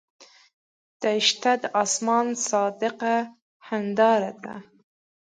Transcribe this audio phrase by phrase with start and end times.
[1.01, 3.15] دښته د آسمان صادقه
[3.67, 4.55] هنداره ده.